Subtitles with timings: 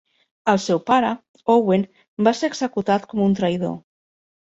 [0.53, 1.11] El seu pare,
[1.57, 1.85] Owen,
[2.29, 3.81] va ser executat com un traïdor.